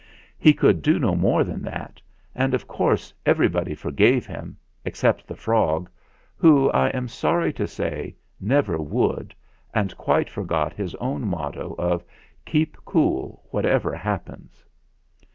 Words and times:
He 0.39 0.51
could 0.55 0.81
do 0.81 0.97
no 0.97 1.13
more 1.15 1.43
than 1.43 1.61
that, 1.61 2.01
and 2.33 2.55
of 2.55 2.67
course 2.67 3.13
everybody 3.23 3.75
forgave 3.75 4.25
him 4.25 4.57
except 4.83 5.27
the 5.27 5.35
frog, 5.35 5.91
who, 6.35 6.71
I 6.71 6.87
am 6.87 7.07
sorry 7.07 7.53
to 7.53 7.67
say, 7.67 8.15
never 8.39 8.79
would, 8.79 9.35
and 9.75 9.95
quite 9.97 10.27
forgot 10.27 10.73
his 10.73 10.95
own 10.95 11.27
motto 11.27 11.75
of 11.77 12.03
"Keep 12.45 12.77
cool 12.83 13.43
whatever 13.51 13.93
happens." 13.93 14.65